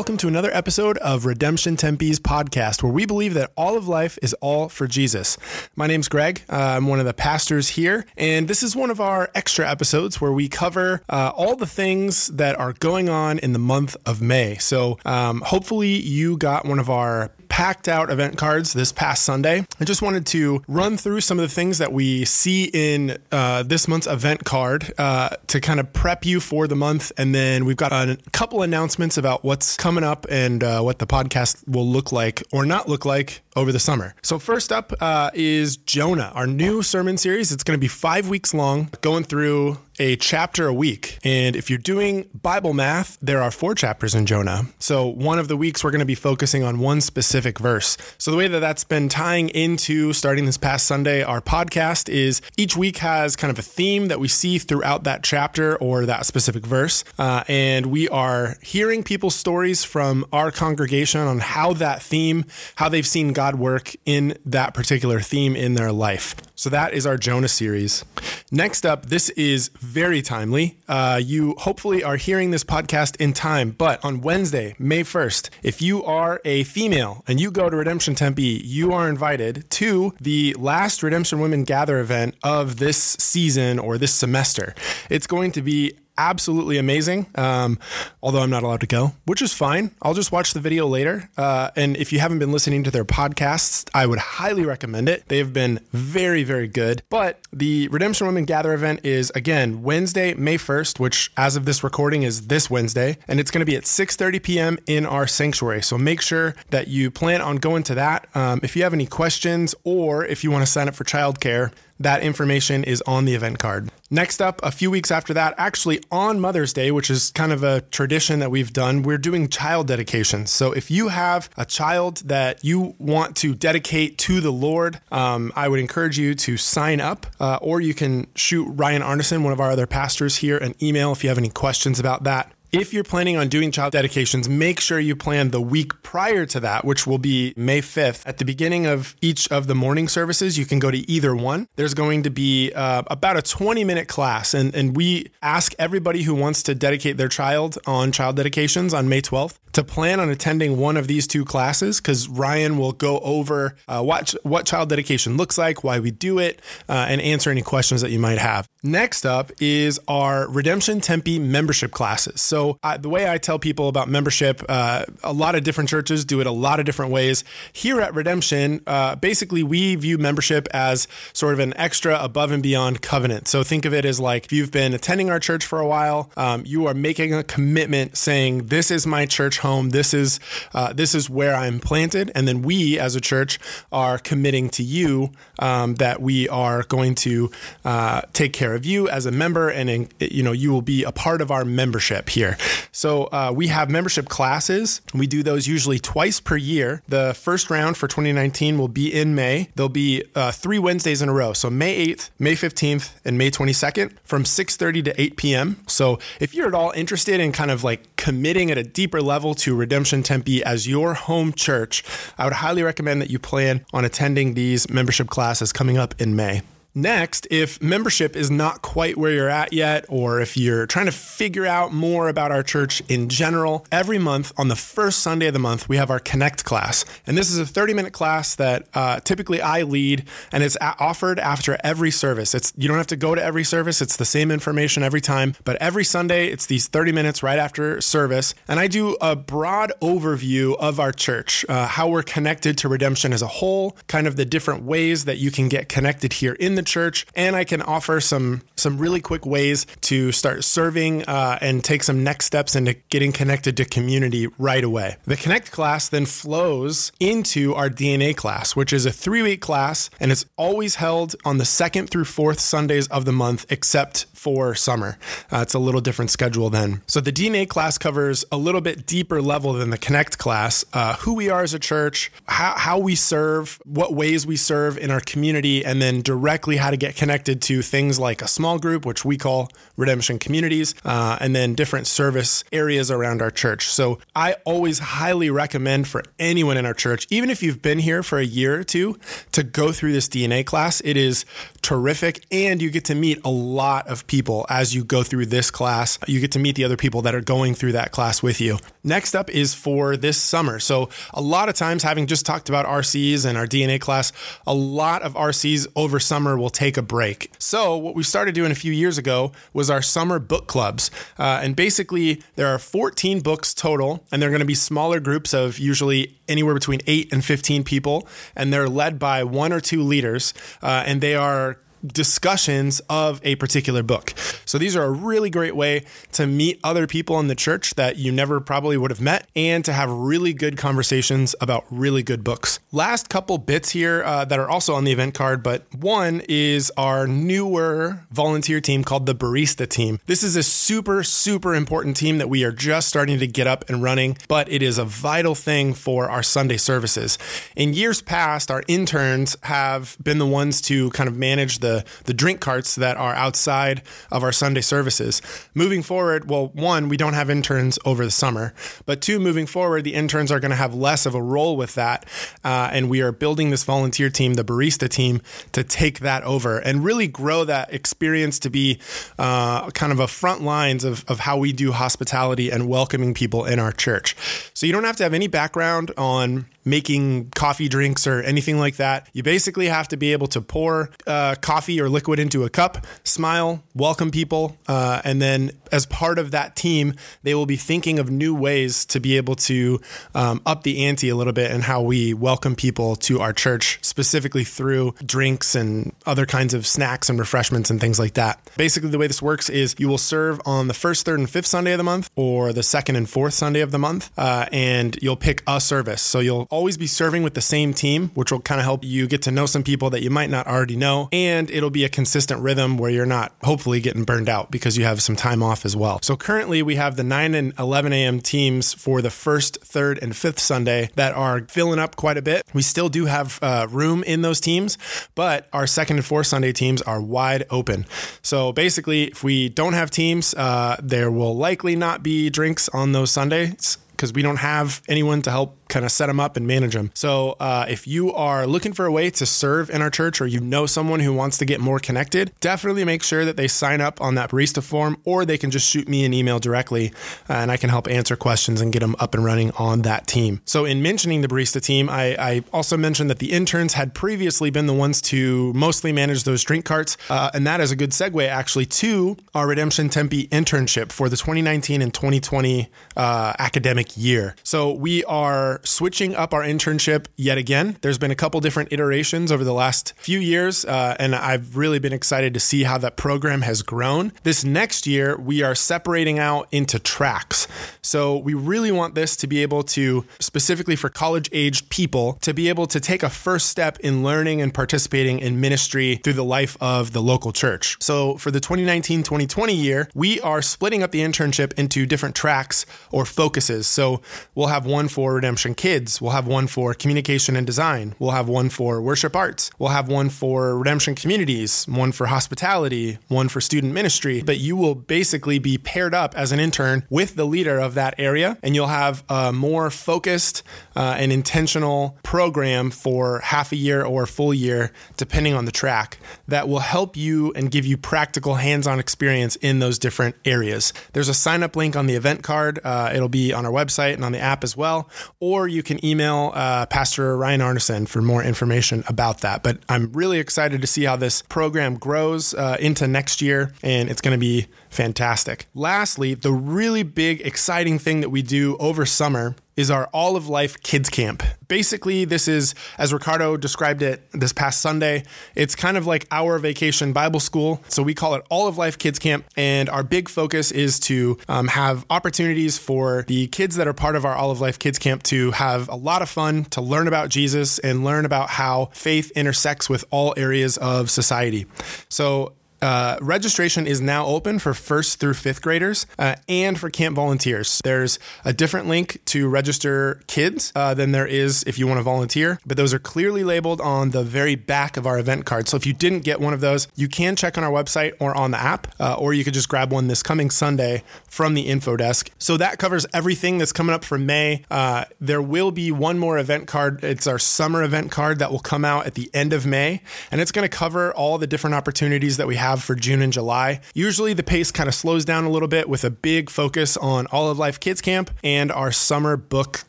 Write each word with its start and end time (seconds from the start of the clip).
welcome 0.00 0.16
to 0.16 0.28
another 0.28 0.50
episode 0.54 0.96
of 0.96 1.26
Redemption 1.26 1.76
Tempe's 1.76 2.18
podcast, 2.18 2.82
where 2.82 2.90
we 2.90 3.04
believe 3.04 3.34
that 3.34 3.52
all 3.54 3.76
of 3.76 3.86
life 3.86 4.18
is 4.22 4.32
all 4.40 4.70
for 4.70 4.86
Jesus. 4.86 5.36
My 5.76 5.86
name's 5.86 6.08
Greg. 6.08 6.40
Uh, 6.48 6.56
I'm 6.56 6.86
one 6.86 7.00
of 7.00 7.04
the 7.04 7.12
pastors 7.12 7.68
here, 7.68 8.06
and 8.16 8.48
this 8.48 8.62
is 8.62 8.74
one 8.74 8.90
of 8.90 8.98
our 8.98 9.30
extra 9.34 9.70
episodes 9.70 10.18
where 10.18 10.32
we 10.32 10.48
cover 10.48 11.02
uh, 11.10 11.32
all 11.36 11.54
the 11.54 11.66
things 11.66 12.28
that 12.28 12.58
are 12.58 12.72
going 12.72 13.10
on 13.10 13.40
in 13.40 13.52
the 13.52 13.58
month 13.58 13.94
of 14.06 14.22
May. 14.22 14.56
So 14.56 14.98
um, 15.04 15.42
hopefully, 15.42 15.90
you 15.90 16.38
got 16.38 16.64
one 16.64 16.78
of 16.78 16.88
our 16.88 17.30
packed 17.50 17.88
out 17.88 18.10
event 18.10 18.38
cards 18.38 18.72
this 18.72 18.92
past 18.92 19.24
Sunday. 19.24 19.66
I 19.78 19.84
just 19.84 20.00
wanted 20.00 20.24
to 20.26 20.62
run 20.66 20.96
through 20.96 21.20
some 21.20 21.38
of 21.38 21.42
the 21.42 21.54
things 21.54 21.76
that 21.78 21.92
we 21.92 22.24
see 22.24 22.70
in 22.72 23.18
uh, 23.30 23.64
this 23.64 23.86
month's 23.86 24.06
event 24.06 24.44
card 24.44 24.94
uh, 24.96 25.30
to 25.48 25.60
kind 25.60 25.80
of 25.80 25.92
prep 25.92 26.24
you 26.24 26.40
for 26.40 26.66
the 26.66 26.76
month. 26.76 27.12
And 27.18 27.34
then 27.34 27.66
we've 27.66 27.76
got 27.76 27.92
a 27.92 28.16
couple 28.32 28.62
announcements 28.62 29.18
about 29.18 29.44
what's 29.44 29.76
coming 29.76 30.04
up 30.04 30.24
and 30.30 30.64
uh, 30.64 30.80
what 30.80 31.00
the 31.00 31.06
podcast 31.06 31.68
will 31.68 31.86
look 31.86 32.12
like 32.12 32.42
or 32.52 32.64
not 32.64 32.88
look 32.88 33.04
like 33.04 33.42
over 33.56 33.72
the 33.72 33.80
summer. 33.80 34.14
So, 34.22 34.38
first 34.38 34.72
up 34.72 34.92
uh, 35.00 35.30
is 35.34 35.76
Jonah, 35.76 36.30
our 36.34 36.46
new 36.46 36.82
sermon 36.82 37.18
series. 37.18 37.52
It's 37.52 37.64
going 37.64 37.76
to 37.76 37.80
be 37.80 37.88
five 37.88 38.28
weeks 38.28 38.54
long, 38.54 38.90
going 39.00 39.24
through 39.24 39.78
a 40.00 40.16
chapter 40.16 40.66
a 40.66 40.72
week. 40.72 41.18
And 41.22 41.54
if 41.54 41.68
you're 41.68 41.78
doing 41.78 42.28
Bible 42.34 42.72
math, 42.72 43.18
there 43.20 43.42
are 43.42 43.50
four 43.50 43.74
chapters 43.74 44.14
in 44.14 44.24
Jonah. 44.24 44.64
So, 44.78 45.06
one 45.06 45.38
of 45.38 45.46
the 45.48 45.56
weeks 45.56 45.84
we're 45.84 45.90
going 45.90 46.00
to 46.00 46.06
be 46.06 46.14
focusing 46.14 46.64
on 46.64 46.78
one 46.78 47.02
specific 47.02 47.58
verse. 47.58 47.98
So, 48.16 48.30
the 48.30 48.36
way 48.38 48.48
that 48.48 48.60
that's 48.60 48.82
been 48.82 49.10
tying 49.10 49.50
into 49.50 50.14
starting 50.14 50.46
this 50.46 50.56
past 50.56 50.86
Sunday, 50.86 51.22
our 51.22 51.42
podcast 51.42 52.08
is 52.08 52.40
each 52.56 52.76
week 52.76 52.96
has 52.96 53.36
kind 53.36 53.50
of 53.50 53.58
a 53.58 53.62
theme 53.62 54.08
that 54.08 54.18
we 54.18 54.26
see 54.26 54.58
throughout 54.58 55.04
that 55.04 55.22
chapter 55.22 55.76
or 55.76 56.06
that 56.06 56.24
specific 56.24 56.64
verse. 56.64 57.04
Uh, 57.18 57.44
and 57.46 57.86
we 57.86 58.08
are 58.08 58.56
hearing 58.62 59.02
people's 59.02 59.34
stories 59.34 59.84
from 59.84 60.24
our 60.32 60.50
congregation 60.50 61.20
on 61.20 61.40
how 61.40 61.74
that 61.74 62.02
theme, 62.02 62.46
how 62.76 62.88
they've 62.88 63.06
seen 63.06 63.34
God 63.34 63.56
work 63.56 63.94
in 64.06 64.38
that 64.46 64.72
particular 64.72 65.20
theme 65.20 65.54
in 65.54 65.74
their 65.74 65.92
life. 65.92 66.34
So 66.54 66.68
that 66.70 66.92
is 66.92 67.06
our 67.06 67.16
Jonah 67.16 67.48
series. 67.48 68.04
Next 68.50 68.84
up, 68.84 69.06
this 69.06 69.30
is 69.30 69.70
very 69.90 70.22
timely. 70.22 70.78
Uh, 70.88 71.20
you 71.22 71.54
hopefully 71.58 72.04
are 72.04 72.16
hearing 72.16 72.52
this 72.52 72.62
podcast 72.62 73.16
in 73.16 73.32
time, 73.32 73.72
but 73.72 74.02
on 74.04 74.20
Wednesday, 74.20 74.76
May 74.78 75.02
1st, 75.02 75.50
if 75.64 75.82
you 75.82 76.04
are 76.04 76.40
a 76.44 76.62
female 76.64 77.24
and 77.26 77.40
you 77.40 77.50
go 77.50 77.68
to 77.68 77.76
Redemption 77.76 78.14
Tempe, 78.14 78.62
you 78.64 78.92
are 78.92 79.08
invited 79.08 79.68
to 79.70 80.14
the 80.20 80.54
last 80.58 81.02
Redemption 81.02 81.40
Women 81.40 81.64
Gather 81.64 81.98
event 81.98 82.36
of 82.44 82.76
this 82.76 83.16
season 83.18 83.80
or 83.80 83.98
this 83.98 84.14
semester. 84.14 84.74
It's 85.10 85.26
going 85.26 85.50
to 85.52 85.62
be 85.62 85.98
absolutely 86.20 86.76
amazing. 86.76 87.26
Um, 87.34 87.78
although 88.22 88.40
I'm 88.40 88.50
not 88.50 88.62
allowed 88.62 88.80
to 88.80 88.86
go, 88.86 89.12
which 89.24 89.40
is 89.40 89.54
fine. 89.54 89.92
I'll 90.02 90.14
just 90.14 90.32
watch 90.32 90.52
the 90.52 90.60
video 90.60 90.86
later. 90.86 91.30
Uh, 91.36 91.70
and 91.76 91.96
if 91.96 92.12
you 92.12 92.20
haven't 92.20 92.38
been 92.38 92.52
listening 92.52 92.84
to 92.84 92.90
their 92.90 93.04
podcasts, 93.04 93.88
I 93.94 94.06
would 94.06 94.18
highly 94.18 94.64
recommend 94.64 95.08
it. 95.08 95.28
They 95.28 95.38
have 95.38 95.52
been 95.52 95.80
very, 95.92 96.44
very 96.44 96.68
good. 96.68 97.02
But 97.08 97.40
the 97.52 97.88
Redemption 97.88 98.26
Women 98.26 98.44
Gather 98.44 98.74
event 98.74 99.00
is 99.04 99.30
again 99.34 99.82
Wednesday, 99.82 100.34
May 100.34 100.58
1st, 100.58 101.00
which 101.00 101.32
as 101.36 101.56
of 101.56 101.64
this 101.64 101.82
recording 101.82 102.22
is 102.22 102.48
this 102.48 102.68
Wednesday, 102.68 103.16
and 103.26 103.40
it's 103.40 103.50
going 103.50 103.60
to 103.60 103.66
be 103.66 103.76
at 103.76 103.84
6:30 103.84 104.42
p.m. 104.42 104.78
in 104.86 105.06
our 105.06 105.26
sanctuary. 105.26 105.82
So 105.82 105.96
make 105.96 106.20
sure 106.20 106.54
that 106.70 106.88
you 106.88 107.10
plan 107.10 107.40
on 107.40 107.56
going 107.56 107.82
to 107.84 107.94
that. 107.94 108.28
Um, 108.34 108.60
if 108.62 108.76
you 108.76 108.82
have 108.82 108.92
any 108.92 109.06
questions 109.06 109.74
or 109.84 110.24
if 110.26 110.44
you 110.44 110.50
want 110.50 110.66
to 110.66 110.70
sign 110.70 110.88
up 110.88 110.94
for 110.94 111.04
childcare, 111.04 111.72
that 112.00 112.22
information 112.22 112.82
is 112.82 113.02
on 113.06 113.26
the 113.26 113.34
event 113.34 113.58
card. 113.58 113.90
Next 114.10 114.42
up, 114.42 114.58
a 114.64 114.72
few 114.72 114.90
weeks 114.90 115.12
after 115.12 115.32
that, 115.34 115.54
actually 115.56 116.00
on 116.10 116.40
Mother's 116.40 116.72
Day, 116.72 116.90
which 116.90 117.10
is 117.10 117.30
kind 117.30 117.52
of 117.52 117.62
a 117.62 117.82
tradition 117.82 118.40
that 118.40 118.50
we've 118.50 118.72
done, 118.72 119.02
we're 119.02 119.18
doing 119.18 119.48
child 119.48 119.86
dedications. 119.86 120.50
So 120.50 120.72
if 120.72 120.90
you 120.90 121.08
have 121.08 121.48
a 121.56 121.64
child 121.64 122.22
that 122.24 122.64
you 122.64 122.96
want 122.98 123.36
to 123.36 123.54
dedicate 123.54 124.18
to 124.18 124.40
the 124.40 124.50
Lord, 124.50 125.00
um, 125.12 125.52
I 125.54 125.68
would 125.68 125.78
encourage 125.78 126.18
you 126.18 126.34
to 126.34 126.56
sign 126.56 127.00
up, 127.00 127.26
uh, 127.38 127.58
or 127.62 127.80
you 127.80 127.94
can 127.94 128.26
shoot 128.34 128.64
Ryan 128.64 129.02
Arneson, 129.02 129.44
one 129.44 129.52
of 129.52 129.60
our 129.60 129.70
other 129.70 129.86
pastors 129.86 130.38
here, 130.38 130.58
an 130.58 130.74
email 130.82 131.12
if 131.12 131.22
you 131.22 131.28
have 131.28 131.38
any 131.38 131.50
questions 131.50 132.00
about 132.00 132.24
that. 132.24 132.52
If 132.72 132.94
you're 132.94 133.02
planning 133.02 133.36
on 133.36 133.48
doing 133.48 133.72
child 133.72 133.90
dedications, 133.90 134.48
make 134.48 134.78
sure 134.78 135.00
you 135.00 135.16
plan 135.16 135.50
the 135.50 135.60
week 135.60 136.04
prior 136.04 136.46
to 136.46 136.60
that, 136.60 136.84
which 136.84 137.04
will 137.04 137.18
be 137.18 137.52
May 137.56 137.80
5th. 137.80 138.22
At 138.24 138.38
the 138.38 138.44
beginning 138.44 138.86
of 138.86 139.16
each 139.20 139.50
of 139.50 139.66
the 139.66 139.74
morning 139.74 140.06
services, 140.06 140.56
you 140.56 140.64
can 140.64 140.78
go 140.78 140.88
to 140.88 140.98
either 141.10 141.34
one. 141.34 141.66
There's 141.74 141.94
going 141.94 142.22
to 142.22 142.30
be 142.30 142.70
uh, 142.72 143.02
about 143.08 143.36
a 143.36 143.42
20 143.42 143.82
minute 143.82 144.06
class, 144.06 144.54
and, 144.54 144.72
and 144.72 144.96
we 144.96 145.32
ask 145.42 145.74
everybody 145.80 146.22
who 146.22 146.32
wants 146.32 146.62
to 146.62 146.76
dedicate 146.76 147.16
their 147.16 147.28
child 147.28 147.76
on 147.88 148.12
child 148.12 148.36
dedications 148.36 148.94
on 148.94 149.08
May 149.08 149.20
12th 149.20 149.58
to 149.72 149.84
plan 149.84 150.20
on 150.20 150.30
attending 150.30 150.76
one 150.78 150.96
of 150.96 151.08
these 151.08 151.26
two 151.26 151.44
classes 151.44 152.00
because 152.00 152.28
Ryan 152.28 152.78
will 152.78 152.92
go 152.92 153.18
over 153.20 153.76
uh, 153.88 154.02
what, 154.02 154.34
what 154.42 154.66
child 154.66 154.88
dedication 154.88 155.36
looks 155.36 155.58
like, 155.58 155.82
why 155.84 155.98
we 155.98 156.10
do 156.10 156.38
it, 156.38 156.60
uh, 156.88 157.06
and 157.08 157.20
answer 157.20 157.50
any 157.50 157.62
questions 157.62 158.00
that 158.00 158.10
you 158.10 158.18
might 158.18 158.38
have. 158.38 158.68
Next 158.82 159.26
up 159.26 159.50
is 159.60 160.00
our 160.08 160.48
Redemption 160.48 161.00
Tempe 161.00 161.38
membership 161.38 161.90
classes. 161.90 162.40
So, 162.40 162.59
uh, 162.82 162.96
the 162.96 163.08
way 163.08 163.28
I 163.28 163.38
tell 163.38 163.58
people 163.58 163.88
about 163.88 164.08
membership, 164.08 164.62
uh, 164.68 165.04
a 165.22 165.32
lot 165.32 165.54
of 165.54 165.64
different 165.64 165.90
churches 165.90 166.24
do 166.24 166.40
it 166.40 166.46
a 166.46 166.52
lot 166.52 166.80
of 166.80 166.86
different 166.86 167.12
ways. 167.12 167.44
Here 167.72 168.00
at 168.00 168.14
Redemption, 168.14 168.80
uh, 168.86 169.16
basically, 169.16 169.62
we 169.62 169.94
view 169.96 170.18
membership 170.18 170.68
as 170.72 171.08
sort 171.32 171.54
of 171.54 171.60
an 171.60 171.76
extra 171.76 172.18
above 172.22 172.50
and 172.50 172.62
beyond 172.62 173.02
covenant. 173.02 173.48
So, 173.48 173.62
think 173.62 173.84
of 173.84 173.94
it 173.94 174.04
as 174.04 174.20
like 174.20 174.46
if 174.46 174.52
you've 174.52 174.72
been 174.72 174.94
attending 174.94 175.30
our 175.30 175.40
church 175.40 175.64
for 175.64 175.80
a 175.80 175.86
while, 175.86 176.30
um, 176.36 176.62
you 176.66 176.86
are 176.86 176.94
making 176.94 177.34
a 177.34 177.42
commitment 177.42 178.16
saying, 178.16 178.66
This 178.66 178.90
is 178.90 179.06
my 179.06 179.26
church 179.26 179.58
home. 179.58 179.90
This 179.90 180.14
is 180.14 180.40
uh, 180.74 180.92
this 180.92 181.14
is 181.14 181.30
where 181.30 181.54
I'm 181.54 181.80
planted, 181.80 182.30
and 182.34 182.46
then 182.46 182.62
we 182.62 182.98
as 182.98 183.14
a 183.14 183.20
church 183.20 183.58
are 183.92 184.18
committing 184.18 184.68
to 184.70 184.82
you 184.82 185.30
um, 185.58 185.94
that 185.96 186.20
we 186.20 186.48
are 186.48 186.82
going 186.84 187.14
to 187.16 187.50
uh, 187.84 188.22
take 188.32 188.52
care 188.52 188.74
of 188.74 188.84
you 188.84 189.08
as 189.08 189.26
a 189.26 189.30
member, 189.30 189.68
and 189.68 190.12
you 190.20 190.42
know 190.42 190.52
you 190.52 190.70
will 190.70 190.82
be 190.82 191.04
a 191.04 191.12
part 191.12 191.40
of 191.40 191.50
our 191.50 191.64
membership 191.64 192.28
here. 192.28 192.49
So 192.92 193.24
uh, 193.24 193.52
we 193.54 193.68
have 193.68 193.90
membership 193.90 194.28
classes. 194.28 195.00
We 195.14 195.26
do 195.26 195.42
those 195.42 195.66
usually 195.66 195.98
twice 195.98 196.40
per 196.40 196.56
year. 196.56 197.02
The 197.08 197.34
first 197.34 197.70
round 197.70 197.96
for 197.96 198.08
2019 198.08 198.78
will 198.78 198.88
be 198.88 199.12
in 199.12 199.34
May. 199.34 199.68
There'll 199.74 199.88
be 199.88 200.24
uh, 200.34 200.52
three 200.52 200.78
Wednesdays 200.78 201.22
in 201.22 201.28
a 201.28 201.32
row. 201.32 201.52
So 201.52 201.70
May 201.70 202.06
8th, 202.06 202.30
May 202.38 202.54
15th, 202.54 203.12
and 203.24 203.38
May 203.38 203.50
22nd 203.50 204.12
from 204.24 204.44
6:30 204.44 205.04
to 205.04 205.20
8 205.20 205.36
p.m. 205.36 205.76
So 205.86 206.18
if 206.40 206.54
you're 206.54 206.68
at 206.68 206.74
all 206.74 206.92
interested 206.92 207.40
in 207.40 207.52
kind 207.52 207.70
of 207.70 207.84
like 207.84 208.16
committing 208.16 208.70
at 208.70 208.78
a 208.78 208.82
deeper 208.82 209.22
level 209.22 209.54
to 209.56 209.74
Redemption 209.74 210.22
Tempe 210.22 210.62
as 210.64 210.86
your 210.86 211.14
home 211.14 211.52
church, 211.52 212.04
I 212.38 212.44
would 212.44 212.54
highly 212.54 212.82
recommend 212.82 213.20
that 213.22 213.30
you 213.30 213.38
plan 213.38 213.84
on 213.92 214.04
attending 214.04 214.54
these 214.54 214.88
membership 214.90 215.28
classes 215.28 215.72
coming 215.72 215.98
up 215.98 216.14
in 216.20 216.36
May. 216.36 216.62
Next, 217.00 217.46
if 217.50 217.80
membership 217.80 218.36
is 218.36 218.50
not 218.50 218.82
quite 218.82 219.16
where 219.16 219.30
you're 219.32 219.48
at 219.48 219.72
yet, 219.72 220.04
or 220.10 220.38
if 220.38 220.54
you're 220.58 220.84
trying 220.84 221.06
to 221.06 221.12
figure 221.12 221.64
out 221.64 221.94
more 221.94 222.28
about 222.28 222.52
our 222.52 222.62
church 222.62 223.02
in 223.08 223.30
general, 223.30 223.86
every 223.90 224.18
month 224.18 224.52
on 224.58 224.68
the 224.68 224.76
first 224.76 225.20
Sunday 225.20 225.46
of 225.46 225.54
the 225.54 225.58
month, 225.58 225.88
we 225.88 225.96
have 225.96 226.10
our 226.10 226.18
Connect 226.18 226.62
class. 226.66 227.06
And 227.26 227.38
this 227.38 227.50
is 227.50 227.58
a 227.58 227.64
30 227.64 227.94
minute 227.94 228.12
class 228.12 228.54
that 228.56 228.86
uh, 228.92 229.20
typically 229.20 229.62
I 229.62 229.80
lead, 229.82 230.26
and 230.52 230.62
it's 230.62 230.76
offered 230.80 231.38
after 231.38 231.78
every 231.82 232.10
service. 232.10 232.54
It's 232.54 232.70
You 232.76 232.86
don't 232.86 232.98
have 232.98 233.06
to 233.06 233.16
go 233.16 233.34
to 233.34 233.42
every 233.42 233.64
service, 233.64 234.02
it's 234.02 234.18
the 234.18 234.26
same 234.26 234.50
information 234.50 235.02
every 235.02 235.22
time, 235.22 235.54
but 235.64 235.76
every 235.76 236.04
Sunday, 236.04 236.48
it's 236.48 236.66
these 236.66 236.86
30 236.86 237.12
minutes 237.12 237.42
right 237.42 237.58
after 237.58 238.02
service. 238.02 238.54
And 238.68 238.78
I 238.78 238.88
do 238.88 239.16
a 239.22 239.34
broad 239.34 239.90
overview 240.02 240.76
of 240.76 241.00
our 241.00 241.12
church, 241.12 241.64
uh, 241.66 241.86
how 241.86 242.08
we're 242.08 242.22
connected 242.22 242.76
to 242.78 242.88
redemption 242.88 243.32
as 243.32 243.40
a 243.40 243.46
whole, 243.46 243.96
kind 244.06 244.26
of 244.26 244.36
the 244.36 244.44
different 244.44 244.82
ways 244.82 245.24
that 245.24 245.38
you 245.38 245.50
can 245.50 245.70
get 245.70 245.88
connected 245.88 246.34
here 246.34 246.52
in 246.52 246.74
the 246.74 246.89
church, 246.90 247.26
and 247.34 247.56
I 247.56 247.64
can 247.64 247.82
offer 247.82 248.20
some 248.20 248.62
some 248.76 248.98
really 248.98 249.20
quick 249.20 249.46
ways 249.46 249.86
to 250.02 250.32
start 250.32 250.64
serving 250.64 251.24
uh, 251.24 251.58
and 251.60 251.84
take 251.84 252.02
some 252.02 252.24
next 252.24 252.46
steps 252.46 252.74
into 252.74 252.94
getting 253.08 253.32
connected 253.32 253.76
to 253.76 253.84
community 253.84 254.48
right 254.58 254.82
away. 254.82 255.16
The 255.24 255.36
Connect 255.36 255.70
class 255.70 256.08
then 256.08 256.26
flows 256.26 257.12
into 257.20 257.74
our 257.74 257.88
DNA 257.88 258.36
class, 258.36 258.74
which 258.74 258.92
is 258.92 259.06
a 259.06 259.12
three 259.12 259.42
week 259.42 259.60
class, 259.60 260.10
and 260.18 260.32
it's 260.32 260.46
always 260.56 260.96
held 260.96 261.36
on 261.44 261.58
the 261.58 261.64
second 261.64 262.10
through 262.10 262.24
fourth 262.24 262.60
Sundays 262.60 263.06
of 263.08 263.24
the 263.24 263.32
month, 263.32 263.66
except 263.70 264.26
for 264.32 264.74
summer. 264.74 265.18
Uh, 265.52 265.58
it's 265.60 265.74
a 265.74 265.78
little 265.78 266.00
different 266.00 266.30
schedule 266.30 266.70
then. 266.70 267.02
So 267.06 267.20
the 267.20 267.32
DNA 267.32 267.68
class 267.68 267.98
covers 267.98 268.44
a 268.50 268.56
little 268.56 268.80
bit 268.80 269.06
deeper 269.06 269.42
level 269.42 269.74
than 269.74 269.90
the 269.90 269.98
Connect 269.98 270.38
class, 270.38 270.84
uh, 270.94 271.16
who 271.16 271.34
we 271.34 271.50
are 271.50 271.62
as 271.62 271.74
a 271.74 271.78
church, 271.78 272.32
how, 272.46 272.74
how 272.76 272.98
we 272.98 273.14
serve, 273.14 273.78
what 273.84 274.14
ways 274.14 274.46
we 274.46 274.56
serve 274.56 274.96
in 274.96 275.10
our 275.10 275.20
community, 275.20 275.84
and 275.84 276.00
then 276.00 276.22
directly 276.22 276.69
how 276.76 276.90
to 276.90 276.96
get 276.96 277.16
connected 277.16 277.62
to 277.62 277.82
things 277.82 278.18
like 278.18 278.42
a 278.42 278.48
small 278.48 278.78
group, 278.78 279.06
which 279.06 279.24
we 279.24 279.36
call 279.36 279.70
redemption 279.96 280.38
communities, 280.38 280.94
uh, 281.04 281.38
and 281.40 281.54
then 281.54 281.74
different 281.74 282.06
service 282.06 282.64
areas 282.72 283.10
around 283.10 283.42
our 283.42 283.50
church. 283.50 283.86
So 283.86 284.18
I 284.34 284.54
always 284.64 284.98
highly 284.98 285.50
recommend 285.50 286.08
for 286.08 286.22
anyone 286.38 286.76
in 286.76 286.86
our 286.86 286.94
church, 286.94 287.26
even 287.30 287.50
if 287.50 287.62
you've 287.62 287.82
been 287.82 287.98
here 287.98 288.22
for 288.22 288.38
a 288.38 288.44
year 288.44 288.80
or 288.80 288.84
two, 288.84 289.18
to 289.52 289.62
go 289.62 289.92
through 289.92 290.12
this 290.12 290.28
DNA 290.28 290.64
class. 290.64 291.00
It 291.04 291.16
is 291.16 291.44
terrific, 291.82 292.44
and 292.50 292.80
you 292.80 292.90
get 292.90 293.06
to 293.06 293.14
meet 293.14 293.38
a 293.44 293.50
lot 293.50 294.08
of 294.08 294.26
people 294.26 294.66
as 294.68 294.94
you 294.94 295.04
go 295.04 295.22
through 295.22 295.46
this 295.46 295.70
class. 295.70 296.18
You 296.26 296.40
get 296.40 296.52
to 296.52 296.58
meet 296.58 296.76
the 296.76 296.84
other 296.84 296.96
people 296.96 297.22
that 297.22 297.34
are 297.34 297.40
going 297.40 297.74
through 297.74 297.92
that 297.92 298.12
class 298.12 298.42
with 298.42 298.60
you. 298.60 298.78
Next 299.02 299.34
up 299.34 299.50
is 299.50 299.74
for 299.74 300.16
this 300.16 300.36
summer. 300.36 300.78
So, 300.78 301.08
a 301.32 301.40
lot 301.40 301.68
of 301.68 301.74
times, 301.74 302.02
having 302.02 302.26
just 302.26 302.44
talked 302.46 302.68
about 302.68 302.86
RCs 302.86 303.44
and 303.44 303.56
our 303.56 303.66
DNA 303.66 304.00
class, 304.00 304.32
a 304.66 304.74
lot 304.74 305.22
of 305.22 305.34
RCs 305.34 305.86
over 305.96 306.20
summer 306.20 306.58
will 306.60 306.70
take 306.70 306.96
a 306.96 307.02
break. 307.02 307.50
So, 307.58 307.96
what 307.96 308.14
we 308.14 308.22
started 308.22 308.54
doing 308.54 308.70
a 308.70 308.74
few 308.74 308.92
years 308.92 309.18
ago 309.18 309.52
was 309.72 309.90
our 309.90 310.02
summer 310.02 310.38
book 310.38 310.66
clubs. 310.66 311.10
Uh, 311.38 311.60
and 311.62 311.74
basically, 311.74 312.42
there 312.56 312.68
are 312.68 312.78
14 312.78 313.40
books 313.40 313.74
total, 313.74 314.24
and 314.30 314.40
they're 314.40 314.50
going 314.50 314.60
to 314.60 314.66
be 314.66 314.74
smaller 314.74 315.20
groups 315.20 315.52
of 315.52 315.78
usually 315.78 316.38
anywhere 316.48 316.74
between 316.74 317.00
8 317.06 317.32
and 317.32 317.44
15 317.44 317.84
people, 317.84 318.28
and 318.54 318.72
they're 318.72 318.88
led 318.88 319.18
by 319.18 319.44
one 319.44 319.72
or 319.72 319.80
two 319.80 320.02
leaders, 320.02 320.54
uh, 320.82 321.04
and 321.06 321.20
they 321.20 321.34
are 321.34 321.78
discussions 322.06 323.00
of 323.08 323.40
a 323.44 323.56
particular 323.56 324.02
book. 324.02 324.34
So 324.64 324.78
these 324.78 324.96
are 324.96 325.04
a 325.04 325.10
really 325.10 325.50
great 325.50 325.76
way 325.76 326.04
to 326.32 326.46
meet 326.46 326.80
other 326.82 327.06
people 327.06 327.38
in 327.40 327.48
the 327.48 327.54
church 327.54 327.94
that 327.94 328.16
you 328.16 328.32
never 328.32 328.60
probably 328.60 328.96
would 328.96 329.10
have 329.10 329.20
met 329.20 329.48
and 329.54 329.84
to 329.84 329.92
have 329.92 330.10
really 330.10 330.52
good 330.52 330.76
conversations 330.76 331.54
about 331.60 331.84
really 331.90 332.22
good 332.22 332.44
books. 332.44 332.78
Last 332.92 333.28
couple 333.28 333.58
bits 333.58 333.90
here 333.90 334.22
uh, 334.24 334.44
that 334.44 334.58
are 334.58 334.68
also 334.68 334.94
on 334.94 335.04
the 335.04 335.12
event 335.12 335.34
card, 335.34 335.62
but 335.62 335.84
one 335.94 336.42
is 336.48 336.90
our 336.96 337.26
newer 337.26 338.24
volunteer 338.30 338.80
team 338.80 339.04
called 339.04 339.26
the 339.26 339.34
Barista 339.34 339.88
Team. 339.88 340.20
This 340.26 340.42
is 340.42 340.56
a 340.56 340.62
super, 340.62 341.22
super 341.22 341.74
important 341.74 342.16
team 342.16 342.38
that 342.38 342.48
we 342.48 342.64
are 342.64 342.72
just 342.72 343.08
starting 343.08 343.38
to 343.38 343.46
get 343.46 343.66
up 343.66 343.88
and 343.88 344.02
running, 344.02 344.36
but 344.48 344.70
it 344.70 344.82
is 344.82 344.98
a 344.98 345.04
vital 345.04 345.54
thing 345.54 345.94
for 345.94 346.30
our 346.30 346.42
Sunday 346.42 346.76
services. 346.76 347.38
In 347.76 347.94
years 347.94 348.22
past, 348.22 348.70
our 348.70 348.82
interns 348.88 349.56
have 349.62 350.16
been 350.22 350.38
the 350.38 350.46
ones 350.46 350.80
to 350.82 351.10
kind 351.10 351.28
of 351.28 351.36
manage 351.36 351.78
the 351.80 351.89
the 351.90 352.04
the 352.24 352.34
drink 352.34 352.60
carts 352.60 352.94
that 352.94 353.16
are 353.16 353.34
outside 353.34 354.02
of 354.30 354.42
our 354.42 354.52
Sunday 354.52 354.80
services. 354.80 355.42
Moving 355.74 356.02
forward, 356.02 356.48
well, 356.48 356.68
one, 356.68 357.08
we 357.08 357.16
don't 357.16 357.34
have 357.34 357.50
interns 357.50 357.98
over 358.04 358.24
the 358.24 358.30
summer, 358.30 358.72
but 359.06 359.20
two, 359.20 359.38
moving 359.38 359.66
forward, 359.66 360.04
the 360.04 360.14
interns 360.14 360.50
are 360.52 360.60
going 360.60 360.70
to 360.70 360.76
have 360.76 360.94
less 360.94 361.26
of 361.26 361.34
a 361.34 361.42
role 361.42 361.76
with 361.76 361.94
that, 361.94 362.26
uh, 362.64 362.88
and 362.92 363.10
we 363.10 363.20
are 363.20 363.32
building 363.32 363.70
this 363.70 363.84
volunteer 363.84 364.30
team, 364.30 364.54
the 364.54 364.64
barista 364.64 365.08
team, 365.08 365.40
to 365.72 365.82
take 365.82 366.20
that 366.20 366.42
over 366.44 366.78
and 366.78 367.04
really 367.04 367.26
grow 367.26 367.64
that 367.64 367.92
experience 367.92 368.58
to 368.60 368.70
be 368.70 368.98
uh, 369.38 369.90
kind 369.90 370.12
of 370.12 370.20
a 370.20 370.28
front 370.28 370.62
lines 370.62 371.04
of 371.04 371.24
of 371.28 371.40
how 371.40 371.56
we 371.56 371.72
do 371.72 371.92
hospitality 371.92 372.70
and 372.70 372.88
welcoming 372.88 373.34
people 373.34 373.64
in 373.64 373.78
our 373.78 373.92
church. 373.92 374.36
So 374.74 374.86
you 374.86 374.92
don't 374.92 375.04
have 375.04 375.16
to 375.16 375.22
have 375.22 375.34
any 375.34 375.48
background 375.48 376.12
on 376.16 376.66
making 376.84 377.50
coffee 377.50 377.88
drinks 377.88 378.26
or 378.26 378.40
anything 378.42 378.78
like 378.78 378.96
that. 378.96 379.28
You 379.32 379.42
basically 379.42 379.86
have 379.86 380.08
to 380.08 380.16
be 380.16 380.32
able 380.32 380.46
to 380.48 380.60
pour 380.60 381.10
uh, 381.26 381.54
coffee 381.60 382.00
or 382.00 382.08
liquid 382.08 382.38
into 382.38 382.64
a 382.64 382.70
cup, 382.70 383.06
smile, 383.24 383.82
welcome 383.94 384.30
people, 384.30 384.76
uh, 384.88 385.20
and 385.24 385.40
then 385.40 385.72
as 385.92 386.06
part 386.06 386.38
of 386.38 386.52
that 386.52 386.76
team, 386.76 387.14
they 387.42 387.54
will 387.54 387.66
be 387.66 387.76
thinking 387.76 388.18
of 388.18 388.30
new 388.30 388.54
ways 388.54 389.04
to 389.06 389.20
be 389.20 389.36
able 389.36 389.56
to 389.56 390.00
um, 390.34 390.60
up 390.64 390.82
the 390.82 391.04
ante 391.04 391.28
a 391.28 391.36
little 391.36 391.52
bit 391.52 391.70
and 391.70 391.82
how 391.82 392.00
we 392.00 392.32
welcome 392.32 392.74
people 392.74 393.16
to 393.16 393.40
our 393.40 393.52
church, 393.52 393.98
specifically 394.02 394.64
through 394.64 395.14
drinks 395.24 395.74
and 395.74 396.12
other 396.26 396.46
kinds 396.46 396.74
of 396.74 396.86
snacks 396.86 397.28
and 397.28 397.38
refreshments 397.38 397.90
and 397.90 398.00
things 398.00 398.18
like 398.18 398.34
that. 398.34 398.60
Basically, 398.76 399.10
the 399.10 399.18
way 399.18 399.26
this 399.26 399.42
works 399.42 399.68
is 399.68 399.94
you 399.98 400.08
will 400.08 400.18
serve 400.18 400.60
on 400.64 400.88
the 400.88 400.94
first, 400.94 401.26
third, 401.26 401.38
and 401.38 401.50
fifth 401.50 401.66
Sunday 401.66 401.92
of 401.92 401.98
the 401.98 402.04
month, 402.04 402.30
or 402.36 402.72
the 402.72 402.82
second 402.82 403.16
and 403.16 403.28
fourth 403.28 403.54
Sunday 403.54 403.80
of 403.80 403.90
the 403.90 403.98
month, 403.98 404.30
uh, 404.38 404.66
and 404.72 405.18
you'll 405.20 405.36
pick 405.36 405.62
a 405.66 405.80
service. 405.80 406.22
So 406.22 406.40
you'll 406.40 406.68
always 406.70 406.96
be 406.96 407.06
serving 407.06 407.42
with 407.42 407.54
the 407.54 407.60
same 407.60 407.92
team, 407.92 408.30
which 408.34 408.50
will 408.50 408.60
kind 408.60 408.80
of 408.80 408.84
help 408.84 409.04
you 409.04 409.26
get 409.26 409.42
to 409.42 409.50
know 409.50 409.66
some 409.66 409.82
people 409.82 410.10
that 410.10 410.22
you 410.22 410.30
might 410.30 410.50
not 410.50 410.66
already 410.66 410.96
know. 410.96 411.28
And 411.32 411.70
it'll 411.70 411.90
be 411.90 412.04
a 412.04 412.08
consistent 412.08 412.62
rhythm 412.62 412.96
where 412.96 413.10
you're 413.10 413.26
not 413.26 413.52
hopefully 413.62 414.00
getting 414.00 414.24
burned 414.24 414.48
out 414.48 414.70
because 414.70 414.96
you 414.96 415.04
have 415.04 415.20
some 415.20 415.36
time 415.36 415.62
off 415.62 415.84
as 415.84 415.96
well. 415.96 416.20
So 416.22 416.36
currently 416.36 416.82
we 416.82 416.96
have 416.96 417.16
the 417.16 417.24
9 417.24 417.54
and 417.54 417.72
11 417.78 418.12
a.m. 418.12 418.40
teams 418.40 418.94
for 418.94 419.20
the 419.20 419.30
first, 419.30 419.78
third, 419.82 420.18
and 420.22 420.34
fifth 420.36 420.60
Sunday 420.60 421.10
that 421.16 421.34
are 421.34 421.62
filling 421.68 421.98
up 421.98 422.16
quite 422.16 422.38
a 422.38 422.42
bit. 422.42 422.64
We 422.72 422.82
still 422.82 423.08
do 423.08 423.26
have 423.26 423.58
uh, 423.62 423.88
room 423.90 424.22
in 424.22 424.42
those 424.42 424.60
teams, 424.60 424.96
but 425.34 425.68
our 425.72 425.86
second 425.86 426.18
and 426.18 426.26
fourth 426.26 426.46
Sunday 426.46 426.72
teams 426.72 427.02
are 427.02 427.20
wide 427.20 427.66
open. 427.70 428.06
So 428.42 428.72
basically, 428.72 429.24
if 429.24 429.42
we 429.42 429.68
don't 429.68 429.94
have 429.94 430.10
teams, 430.10 430.54
uh, 430.54 430.96
there 431.02 431.30
will 431.30 431.56
likely 431.56 431.96
not 431.96 432.22
be 432.22 432.50
drinks 432.50 432.88
on 432.90 433.12
those 433.12 433.30
Sundays 433.30 433.98
because 434.12 434.32
we 434.32 434.42
don't 434.42 434.58
have 434.58 435.02
anyone 435.08 435.42
to 435.42 435.50
help 435.50 435.79
kind 435.90 436.04
of 436.04 436.12
set 436.12 436.26
them 436.26 436.40
up 436.40 436.56
and 436.56 436.66
manage 436.66 436.94
them. 436.94 437.10
So 437.14 437.56
uh, 437.60 437.84
if 437.88 438.06
you 438.06 438.32
are 438.32 438.66
looking 438.66 438.92
for 438.92 439.04
a 439.04 439.12
way 439.12 439.28
to 439.30 439.44
serve 439.44 439.90
in 439.90 440.00
our 440.00 440.10
church 440.10 440.40
or 440.40 440.46
you 440.46 440.60
know 440.60 440.86
someone 440.86 441.20
who 441.20 441.34
wants 441.34 441.58
to 441.58 441.64
get 441.64 441.80
more 441.80 441.98
connected, 441.98 442.52
definitely 442.60 443.04
make 443.04 443.22
sure 443.22 443.44
that 443.44 443.56
they 443.56 443.68
sign 443.68 444.00
up 444.00 444.20
on 444.20 444.36
that 444.36 444.50
barista 444.50 444.82
form 444.82 445.20
or 445.24 445.44
they 445.44 445.58
can 445.58 445.70
just 445.70 445.88
shoot 445.88 446.08
me 446.08 446.24
an 446.24 446.32
email 446.32 446.58
directly 446.58 447.12
uh, 447.48 447.54
and 447.54 447.70
I 447.70 447.76
can 447.76 447.90
help 447.90 448.08
answer 448.08 448.36
questions 448.36 448.80
and 448.80 448.92
get 448.92 449.00
them 449.00 449.16
up 449.18 449.34
and 449.34 449.44
running 449.44 449.72
on 449.72 450.02
that 450.02 450.26
team. 450.26 450.60
So 450.64 450.84
in 450.84 451.02
mentioning 451.02 451.42
the 451.42 451.48
barista 451.48 451.82
team, 451.82 452.08
I, 452.08 452.36
I 452.38 452.64
also 452.72 452.96
mentioned 452.96 453.28
that 453.30 453.38
the 453.38 453.52
interns 453.52 453.94
had 453.94 454.14
previously 454.14 454.70
been 454.70 454.86
the 454.86 454.94
ones 454.94 455.20
to 455.22 455.72
mostly 455.74 456.12
manage 456.12 456.44
those 456.44 456.62
drink 456.62 456.84
carts. 456.84 457.16
Uh, 457.28 457.50
and 457.52 457.66
that 457.66 457.80
is 457.80 457.90
a 457.90 457.96
good 457.96 458.10
segue 458.10 458.46
actually 458.46 458.86
to 458.86 459.36
our 459.54 459.66
Redemption 459.66 460.08
Tempe 460.08 460.48
internship 460.48 461.12
for 461.12 461.28
the 461.28 461.36
2019 461.36 462.02
and 462.02 462.14
2020 462.14 462.88
uh, 463.16 463.52
academic 463.58 464.16
year. 464.16 464.54
So 464.62 464.92
we 464.92 465.24
are 465.24 465.79
switching 465.84 466.34
up 466.34 466.52
our 466.52 466.62
internship 466.62 467.26
yet 467.36 467.58
again. 467.58 467.96
There's 468.00 468.18
been 468.18 468.30
a 468.30 468.36
couple 468.36 468.60
different 468.60 468.92
iterations 468.92 469.50
over 469.52 469.64
the 469.64 469.72
last 469.72 470.14
few 470.18 470.38
years, 470.38 470.84
uh, 470.84 471.16
and 471.18 471.34
I've 471.34 471.76
really 471.76 471.98
been 471.98 472.12
excited 472.12 472.54
to 472.54 472.60
see 472.60 472.84
how 472.84 472.98
that 472.98 473.16
program 473.16 473.62
has 473.62 473.82
grown. 473.82 474.32
This 474.42 474.64
next 474.64 475.06
year, 475.06 475.38
we 475.38 475.62
are 475.62 475.74
separating 475.74 476.38
out 476.38 476.68
into 476.72 476.98
tracks. 476.98 477.66
So 478.02 478.36
we 478.36 478.54
really 478.54 478.92
want 478.92 479.14
this 479.14 479.36
to 479.36 479.46
be 479.46 479.62
able 479.62 479.82
to, 479.84 480.24
specifically 480.38 480.96
for 480.96 481.08
college 481.08 481.48
aged 481.52 481.90
people, 481.90 482.34
to 482.42 482.52
be 482.54 482.68
able 482.68 482.86
to 482.86 483.00
take 483.00 483.22
a 483.22 483.30
first 483.30 483.68
step 483.68 483.98
in 484.00 484.22
learning 484.22 484.60
and 484.60 484.72
participating 484.72 485.38
in 485.38 485.60
ministry 485.60 486.16
through 486.16 486.34
the 486.34 486.44
life 486.44 486.76
of 486.80 487.12
the 487.12 487.22
local 487.22 487.52
church. 487.52 487.96
So 488.00 488.36
for 488.36 488.50
the 488.50 488.60
2019 488.60 489.22
2020 489.22 489.74
year, 489.74 490.08
we 490.14 490.40
are 490.40 490.62
splitting 490.62 491.02
up 491.02 491.10
the 491.10 491.20
internship 491.20 491.72
into 491.78 492.06
different 492.06 492.34
tracks 492.34 492.86
or 493.10 493.24
focuses. 493.24 493.86
So 493.86 494.20
we'll 494.54 494.68
have 494.68 494.86
one 494.86 495.08
for 495.08 495.34
redemption 495.34 495.69
Kids. 495.74 496.20
We'll 496.20 496.32
have 496.32 496.46
one 496.46 496.66
for 496.66 496.94
communication 496.94 497.56
and 497.56 497.66
design. 497.66 498.14
We'll 498.18 498.30
have 498.30 498.48
one 498.48 498.70
for 498.70 499.00
worship 499.00 499.34
arts. 499.36 499.70
We'll 499.78 499.90
have 499.90 500.08
one 500.08 500.30
for 500.30 500.76
redemption 500.78 501.14
communities, 501.14 501.86
one 501.86 502.12
for 502.12 502.26
hospitality, 502.26 503.18
one 503.28 503.48
for 503.48 503.60
student 503.60 503.92
ministry. 503.92 504.42
But 504.42 504.58
you 504.58 504.76
will 504.76 504.94
basically 504.94 505.58
be 505.58 505.78
paired 505.78 506.14
up 506.14 506.36
as 506.36 506.52
an 506.52 506.60
intern 506.60 507.04
with 507.10 507.36
the 507.36 507.44
leader 507.44 507.78
of 507.78 507.94
that 507.94 508.14
area, 508.18 508.58
and 508.62 508.74
you'll 508.74 508.86
have 508.86 509.24
a 509.28 509.52
more 509.52 509.90
focused 509.90 510.62
uh, 510.96 511.16
and 511.18 511.32
intentional 511.32 512.18
program 512.22 512.90
for 512.90 513.40
half 513.40 513.72
a 513.72 513.76
year 513.76 514.04
or 514.04 514.24
a 514.24 514.26
full 514.26 514.54
year, 514.54 514.92
depending 515.16 515.54
on 515.54 515.64
the 515.64 515.72
track, 515.72 516.18
that 516.48 516.68
will 516.68 516.80
help 516.80 517.16
you 517.16 517.52
and 517.54 517.70
give 517.70 517.86
you 517.86 517.96
practical 517.96 518.54
hands 518.54 518.86
on 518.86 518.98
experience 518.98 519.56
in 519.56 519.78
those 519.78 519.98
different 519.98 520.36
areas. 520.44 520.92
There's 521.12 521.28
a 521.28 521.34
sign 521.34 521.62
up 521.62 521.76
link 521.76 521.96
on 521.96 522.06
the 522.06 522.14
event 522.14 522.42
card. 522.42 522.78
Uh, 522.82 523.10
it'll 523.14 523.28
be 523.28 523.52
on 523.52 523.66
our 523.66 523.72
website 523.72 524.14
and 524.14 524.24
on 524.24 524.32
the 524.32 524.40
app 524.40 524.64
as 524.64 524.76
well. 524.76 525.08
Or 525.40 525.59
or 525.60 525.68
you 525.68 525.82
can 525.82 526.04
email 526.04 526.52
uh, 526.54 526.86
Pastor 526.86 527.36
Ryan 527.36 527.60
Arneson 527.60 528.08
for 528.08 528.22
more 528.22 528.42
information 528.42 529.04
about 529.06 529.42
that. 529.42 529.62
But 529.62 529.78
I'm 529.88 530.10
really 530.12 530.38
excited 530.38 530.80
to 530.80 530.86
see 530.86 531.04
how 531.04 531.16
this 531.16 531.42
program 531.42 531.96
grows 531.96 532.54
uh, 532.54 532.76
into 532.80 533.06
next 533.06 533.42
year, 533.42 533.72
and 533.82 534.08
it's 534.08 534.22
going 534.22 534.34
to 534.34 534.40
be 534.40 534.68
fantastic. 534.88 535.66
Lastly, 535.74 536.34
the 536.34 536.52
really 536.52 537.02
big, 537.02 537.42
exciting 537.42 537.98
thing 537.98 538.20
that 538.22 538.30
we 538.30 538.42
do 538.42 538.76
over 538.78 539.04
summer 539.04 539.54
is 539.80 539.90
our 539.90 540.08
All 540.12 540.36
of 540.36 540.46
Life 540.46 540.82
Kids 540.82 541.08
Camp. 541.08 541.42
Basically, 541.66 542.26
this 542.26 542.46
is, 542.48 542.74
as 542.98 543.12
Ricardo 543.14 543.56
described 543.56 544.02
it 544.02 544.22
this 544.32 544.52
past 544.52 544.82
Sunday, 544.82 545.24
it's 545.54 545.74
kind 545.74 545.96
of 545.96 546.06
like 546.06 546.26
our 546.30 546.58
vacation 546.58 547.14
Bible 547.14 547.40
school. 547.40 547.82
So 547.88 548.02
we 548.02 548.12
call 548.12 548.34
it 548.34 548.44
All 548.50 548.68
of 548.68 548.76
Life 548.76 548.98
Kids 548.98 549.18
Camp. 549.18 549.46
And 549.56 549.88
our 549.88 550.02
big 550.02 550.28
focus 550.28 550.70
is 550.70 551.00
to 551.00 551.38
um, 551.48 551.68
have 551.68 552.04
opportunities 552.10 552.76
for 552.76 553.24
the 553.26 553.46
kids 553.46 553.76
that 553.76 553.88
are 553.88 553.94
part 553.94 554.16
of 554.16 554.26
our 554.26 554.34
All 554.34 554.50
of 554.50 554.60
Life 554.60 554.78
Kids 554.78 554.98
Camp 554.98 555.22
to 555.24 555.50
have 555.52 555.88
a 555.88 555.96
lot 555.96 556.20
of 556.20 556.28
fun, 556.28 556.66
to 556.66 556.82
learn 556.82 557.08
about 557.08 557.30
Jesus, 557.30 557.78
and 557.78 558.04
learn 558.04 558.26
about 558.26 558.50
how 558.50 558.90
faith 558.92 559.30
intersects 559.32 559.88
with 559.88 560.04
all 560.10 560.34
areas 560.36 560.76
of 560.76 561.10
society. 561.10 561.64
So 562.10 562.52
uh, 562.82 563.18
registration 563.20 563.86
is 563.86 564.00
now 564.00 564.26
open 564.26 564.58
for 564.58 564.74
first 564.74 565.20
through 565.20 565.34
fifth 565.34 565.62
graders 565.62 566.06
uh, 566.18 566.36
and 566.48 566.78
for 566.78 566.90
camp 566.90 567.16
volunteers. 567.16 567.80
There's 567.84 568.18
a 568.44 568.52
different 568.52 568.88
link 568.88 569.20
to 569.26 569.48
register 569.48 570.22
kids 570.26 570.72
uh, 570.74 570.94
than 570.94 571.12
there 571.12 571.26
is 571.26 571.62
if 571.64 571.78
you 571.78 571.86
want 571.86 571.98
to 571.98 572.02
volunteer, 572.02 572.58
but 572.64 572.76
those 572.76 572.94
are 572.94 572.98
clearly 572.98 573.44
labeled 573.44 573.80
on 573.80 574.10
the 574.10 574.24
very 574.24 574.54
back 574.54 574.96
of 574.96 575.06
our 575.06 575.18
event 575.18 575.44
card. 575.44 575.68
So 575.68 575.76
if 575.76 575.86
you 575.86 575.92
didn't 575.92 576.20
get 576.20 576.40
one 576.40 576.54
of 576.54 576.60
those, 576.60 576.88
you 576.96 577.08
can 577.08 577.36
check 577.36 577.58
on 577.58 577.64
our 577.64 577.70
website 577.70 578.12
or 578.20 578.34
on 578.36 578.50
the 578.50 578.58
app, 578.58 578.88
uh, 578.98 579.14
or 579.18 579.34
you 579.34 579.44
could 579.44 579.54
just 579.54 579.68
grab 579.68 579.92
one 579.92 580.08
this 580.08 580.22
coming 580.22 580.50
Sunday 580.50 581.02
from 581.28 581.54
the 581.54 581.62
info 581.62 581.96
desk. 581.96 582.30
So 582.38 582.56
that 582.56 582.78
covers 582.78 583.06
everything 583.12 583.58
that's 583.58 583.72
coming 583.72 583.94
up 583.94 584.04
for 584.04 584.18
May. 584.18 584.64
Uh, 584.70 585.04
there 585.20 585.42
will 585.42 585.70
be 585.70 585.92
one 585.92 586.18
more 586.18 586.38
event 586.38 586.66
card. 586.66 587.04
It's 587.04 587.26
our 587.26 587.38
summer 587.38 587.82
event 587.82 588.10
card 588.10 588.38
that 588.38 588.50
will 588.50 588.60
come 588.60 588.84
out 588.84 589.06
at 589.06 589.14
the 589.14 589.30
end 589.34 589.52
of 589.52 589.66
May, 589.66 590.02
and 590.30 590.40
it's 590.40 590.52
going 590.52 590.68
to 590.68 590.74
cover 590.74 591.12
all 591.12 591.38
the 591.38 591.46
different 591.46 591.74
opportunities 591.74 592.36
that 592.36 592.46
we 592.46 592.56
have 592.70 592.82
for 592.82 592.94
June 592.94 593.20
and 593.20 593.32
July. 593.32 593.80
Usually 593.94 594.32
the 594.32 594.42
pace 594.42 594.70
kind 594.70 594.88
of 594.88 594.94
slows 594.94 595.24
down 595.24 595.44
a 595.44 595.50
little 595.50 595.68
bit 595.68 595.88
with 595.88 596.04
a 596.04 596.10
big 596.10 596.50
focus 596.50 596.96
on 596.96 597.26
All 597.26 597.50
of 597.50 597.58
Life 597.58 597.80
Kids 597.80 598.00
Camp 598.00 598.30
and 598.44 598.70
our 598.70 598.92
summer 598.92 599.36
book 599.36 599.84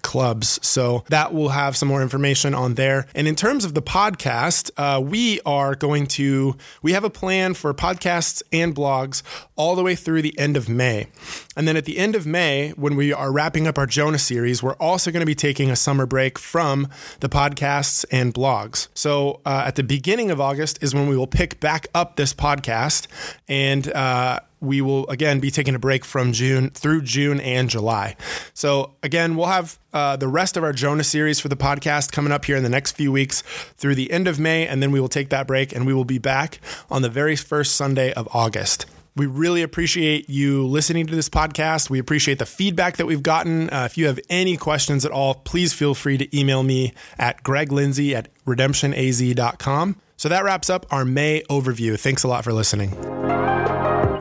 clubs. 0.01 0.59
So 0.65 1.03
that 1.09 1.33
will 1.33 1.49
have 1.49 1.77
some 1.77 1.87
more 1.87 2.01
information 2.01 2.53
on 2.55 2.75
there. 2.75 3.07
And 3.13 3.27
in 3.27 3.35
terms 3.35 3.65
of 3.65 3.73
the 3.73 3.81
podcast, 3.81 4.71
uh, 4.77 4.99
we 4.99 5.39
are 5.45 5.75
going 5.75 6.07
to, 6.07 6.55
we 6.81 6.93
have 6.93 7.03
a 7.03 7.09
plan 7.09 7.53
for 7.53 7.73
podcasts 7.73 8.41
and 8.51 8.75
blogs 8.75 9.21
all 9.55 9.75
the 9.75 9.83
way 9.83 9.95
through 9.95 10.23
the 10.23 10.37
end 10.39 10.57
of 10.57 10.67
May. 10.67 11.07
And 11.57 11.67
then 11.67 11.75
at 11.75 11.85
the 11.85 11.97
end 11.97 12.15
of 12.15 12.25
May, 12.25 12.69
when 12.71 12.95
we 12.95 13.11
are 13.11 13.31
wrapping 13.31 13.67
up 13.67 13.77
our 13.77 13.85
Jonah 13.85 14.17
series, 14.17 14.63
we're 14.63 14.75
also 14.75 15.11
going 15.11 15.21
to 15.21 15.25
be 15.25 15.35
taking 15.35 15.69
a 15.69 15.75
summer 15.75 16.05
break 16.05 16.39
from 16.39 16.87
the 17.19 17.27
podcasts 17.27 18.05
and 18.09 18.33
blogs. 18.33 18.87
So 18.93 19.41
uh, 19.45 19.63
at 19.65 19.75
the 19.75 19.83
beginning 19.83 20.31
of 20.31 20.39
August 20.39 20.81
is 20.81 20.93
when 20.95 21.07
we 21.07 21.17
will 21.17 21.27
pick 21.27 21.59
back 21.59 21.87
up 21.93 22.15
this 22.15 22.33
podcast 22.33 23.07
and 23.49 23.91
uh, 23.91 24.39
we 24.61 24.79
will 24.79 25.09
again 25.09 25.39
be 25.39 25.51
taking 25.51 25.75
a 25.75 25.79
break 25.79 26.05
from 26.05 26.31
June 26.31 26.69
through 26.69 27.01
June 27.01 27.41
and 27.41 27.69
July. 27.69 28.15
So 28.53 28.93
again, 29.03 29.35
we'll 29.35 29.47
have 29.47 29.77
uh, 29.91 30.15
the 30.15 30.29
rest 30.29 30.55
of 30.55 30.63
our 30.63 30.71
Jonah 30.71 31.03
series 31.03 31.41
for 31.41 31.49
the 31.49 31.57
podcast 31.57 32.13
coming 32.13 32.31
up 32.31 32.45
here 32.45 32.55
in 32.55 32.63
the 32.63 32.69
next 32.69 32.93
few 32.93 33.11
weeks 33.11 33.41
through 33.75 33.95
the 33.95 34.11
end 34.11 34.27
of 34.27 34.39
May, 34.39 34.65
and 34.67 34.81
then 34.81 34.91
we 34.91 35.01
will 35.01 35.09
take 35.09 35.29
that 35.29 35.47
break 35.47 35.75
and 35.75 35.85
we 35.85 35.93
will 35.93 36.05
be 36.05 36.19
back 36.19 36.59
on 36.89 37.01
the 37.01 37.09
very 37.09 37.35
first 37.35 37.75
Sunday 37.75 38.13
of 38.13 38.29
August. 38.31 38.85
We 39.15 39.25
really 39.25 39.61
appreciate 39.61 40.29
you 40.29 40.65
listening 40.65 41.07
to 41.07 41.15
this 41.15 41.29
podcast. 41.29 41.89
We 41.89 41.99
appreciate 41.99 42.39
the 42.39 42.45
feedback 42.45 42.97
that 42.97 43.05
we've 43.05 43.23
gotten. 43.23 43.69
Uh, 43.69 43.83
if 43.85 43.97
you 43.97 44.07
have 44.07 44.19
any 44.29 44.55
questions 44.55 45.05
at 45.05 45.11
all, 45.11 45.35
please 45.35 45.73
feel 45.73 45.93
free 45.93 46.17
to 46.17 46.37
email 46.37 46.63
me 46.63 46.93
at 47.19 47.43
greglindsay 47.43 48.13
at 48.13 48.29
redemptionaz.com. 48.45 49.97
So 50.15 50.29
that 50.29 50.43
wraps 50.43 50.69
up 50.69 50.85
our 50.91 51.03
May 51.03 51.43
overview. 51.49 51.99
Thanks 51.99 52.23
a 52.23 52.27
lot 52.27 52.43
for 52.43 52.53
listening. 52.53 53.40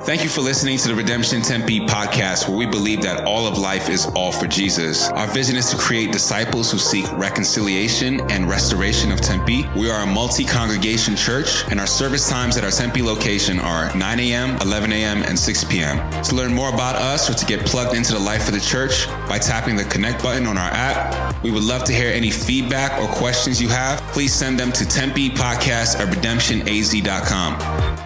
Thank 0.04 0.24
you 0.24 0.30
for 0.30 0.40
listening 0.40 0.78
to 0.78 0.88
the 0.88 0.94
Redemption 0.94 1.42
Tempe 1.42 1.80
podcast, 1.80 2.48
where 2.48 2.56
we 2.56 2.64
believe 2.64 3.02
that 3.02 3.26
all 3.26 3.46
of 3.46 3.58
life 3.58 3.90
is 3.90 4.06
all 4.06 4.32
for 4.32 4.46
Jesus. 4.46 5.10
Our 5.10 5.26
vision 5.26 5.56
is 5.56 5.68
to 5.70 5.76
create 5.76 6.10
disciples 6.10 6.72
who 6.72 6.78
seek 6.78 7.04
reconciliation 7.12 8.20
and 8.30 8.48
restoration 8.48 9.12
of 9.12 9.20
Tempe. 9.20 9.68
We 9.76 9.90
are 9.90 10.02
a 10.02 10.06
multi 10.06 10.46
congregation 10.46 11.16
church, 11.16 11.64
and 11.70 11.78
our 11.78 11.86
service 11.86 12.30
times 12.30 12.56
at 12.56 12.64
our 12.64 12.70
Tempe 12.70 13.02
location 13.02 13.60
are 13.60 13.94
9 13.94 14.20
a.m., 14.20 14.56
11 14.62 14.90
a.m., 14.90 15.22
and 15.22 15.38
6 15.38 15.64
p.m. 15.64 16.22
To 16.24 16.34
learn 16.34 16.54
more 16.54 16.72
about 16.72 16.96
us 16.96 17.28
or 17.28 17.34
to 17.34 17.44
get 17.44 17.66
plugged 17.66 17.94
into 17.94 18.12
the 18.12 18.18
life 18.18 18.48
of 18.48 18.54
the 18.54 18.60
church 18.60 19.06
by 19.28 19.38
tapping 19.38 19.76
the 19.76 19.84
connect 19.84 20.22
button 20.22 20.46
on 20.46 20.56
our 20.56 20.70
app, 20.70 21.29
we 21.42 21.50
would 21.50 21.64
love 21.64 21.84
to 21.84 21.92
hear 21.92 22.10
any 22.12 22.30
feedback 22.30 23.00
or 23.00 23.06
questions 23.08 23.60
you 23.60 23.68
have. 23.68 24.00
Please 24.12 24.32
send 24.32 24.58
them 24.58 24.72
to 24.72 24.86
Tempe 24.86 25.30
Podcast 25.30 25.98
at 25.98 26.08
redemptionaz.com. 26.14 27.58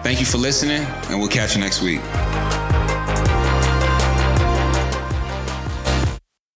Thank 0.03 0.19
you 0.19 0.25
for 0.25 0.37
listening, 0.37 0.85
and 1.09 1.19
we'll 1.19 1.29
catch 1.29 1.55
you 1.55 1.61
next 1.61 1.81
week. 1.81 2.01